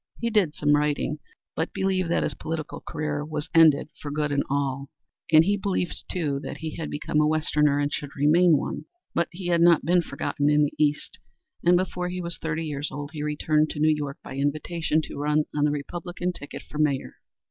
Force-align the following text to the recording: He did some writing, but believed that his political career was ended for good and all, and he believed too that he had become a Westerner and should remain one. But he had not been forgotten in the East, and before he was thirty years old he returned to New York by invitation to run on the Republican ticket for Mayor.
He 0.19 0.31
did 0.31 0.55
some 0.55 0.75
writing, 0.75 1.19
but 1.55 1.73
believed 1.75 2.09
that 2.09 2.23
his 2.23 2.33
political 2.33 2.79
career 2.81 3.23
was 3.23 3.49
ended 3.53 3.89
for 4.01 4.09
good 4.09 4.31
and 4.31 4.41
all, 4.49 4.89
and 5.31 5.45
he 5.45 5.57
believed 5.57 6.05
too 6.09 6.39
that 6.39 6.57
he 6.57 6.75
had 6.75 6.89
become 6.89 7.21
a 7.21 7.27
Westerner 7.27 7.77
and 7.77 7.93
should 7.93 8.15
remain 8.15 8.57
one. 8.57 8.85
But 9.13 9.27
he 9.31 9.49
had 9.49 9.61
not 9.61 9.85
been 9.85 10.01
forgotten 10.01 10.49
in 10.49 10.63
the 10.63 10.73
East, 10.79 11.19
and 11.63 11.77
before 11.77 12.09
he 12.09 12.19
was 12.19 12.39
thirty 12.39 12.63
years 12.65 12.89
old 12.91 13.11
he 13.13 13.21
returned 13.21 13.69
to 13.69 13.79
New 13.79 13.93
York 13.95 14.17
by 14.23 14.37
invitation 14.37 15.03
to 15.03 15.19
run 15.19 15.45
on 15.55 15.65
the 15.65 15.71
Republican 15.71 16.33
ticket 16.33 16.63
for 16.63 16.79
Mayor. 16.79 17.17